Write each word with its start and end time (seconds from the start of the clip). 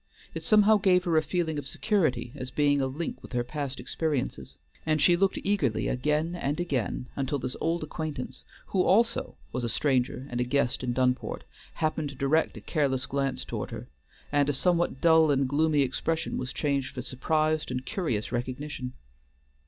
It 0.33 0.41
somehow 0.41 0.77
gave 0.77 1.03
her 1.03 1.15
a 1.15 1.21
feeling 1.21 1.59
of 1.59 1.67
security 1.67 2.31
as 2.35 2.49
being 2.49 2.81
a 2.81 2.87
link 2.87 3.21
with 3.21 3.33
her 3.33 3.43
past 3.43 3.79
experiences, 3.79 4.57
and 4.83 4.99
she 4.99 5.15
looked 5.15 5.37
eagerly 5.43 5.87
again 5.87 6.33
and 6.35 6.59
again 6.59 7.05
until 7.15 7.37
this 7.37 7.55
old 7.61 7.83
acquaintance, 7.83 8.43
who 8.69 8.81
also 8.81 9.35
was 9.51 9.63
a 9.63 9.69
stranger 9.69 10.25
and 10.31 10.41
a 10.41 10.43
guest 10.43 10.83
in 10.83 10.93
Dunport, 10.93 11.43
happened 11.75 12.09
to 12.09 12.15
direct 12.15 12.57
a 12.57 12.61
careless 12.61 13.05
glance 13.05 13.45
toward 13.45 13.69
her, 13.69 13.89
and 14.31 14.49
a 14.49 14.53
somewhat 14.53 15.01
dull 15.01 15.29
and 15.29 15.47
gloomy 15.47 15.83
expression 15.83 16.35
was 16.35 16.51
changed 16.51 16.95
for 16.95 17.03
surprised 17.03 17.69
and 17.69 17.85
curious 17.85 18.31
recognition. 18.31 18.93